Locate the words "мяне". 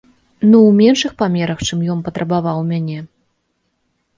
2.71-2.99